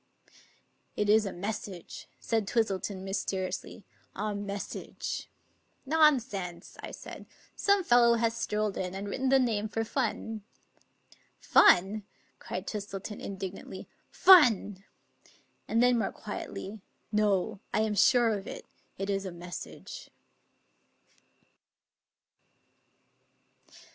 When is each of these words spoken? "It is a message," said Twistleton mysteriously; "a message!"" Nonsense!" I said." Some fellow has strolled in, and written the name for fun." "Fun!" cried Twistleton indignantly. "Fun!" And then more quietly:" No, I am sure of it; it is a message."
"It 0.97 1.09
is 1.11 1.27
a 1.27 1.31
message," 1.31 2.07
said 2.19 2.47
Twistleton 2.47 3.03
mysteriously; 3.03 3.85
"a 4.15 4.33
message!"" 4.33 5.29
Nonsense!" 5.95 6.75
I 6.81 6.89
said." 6.89 7.27
Some 7.55 7.83
fellow 7.83 8.15
has 8.15 8.35
strolled 8.35 8.77
in, 8.77 8.95
and 8.95 9.07
written 9.07 9.29
the 9.29 9.37
name 9.37 9.67
for 9.69 9.83
fun." 9.83 10.41
"Fun!" 11.39 12.01
cried 12.39 12.65
Twistleton 12.65 13.19
indignantly. 13.19 13.87
"Fun!" 14.09 14.83
And 15.67 15.83
then 15.83 15.99
more 15.99 16.11
quietly:" 16.11 16.81
No, 17.21 17.59
I 17.71 17.81
am 17.81 17.93
sure 17.93 18.33
of 18.35 18.47
it; 18.47 18.65
it 18.97 19.07
is 19.07 19.23
a 19.23 19.31
message." 19.31 20.09